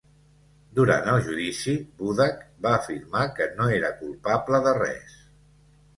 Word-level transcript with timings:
Durant 0.79 1.09
el 1.11 1.19
judici, 1.27 1.75
Budak 2.01 2.41
va 2.67 2.73
afirmar 2.79 3.27
que 3.41 3.47
no 3.61 3.69
era 3.77 3.95
culpable 4.03 4.63
de 4.69 4.77
res. 4.83 5.21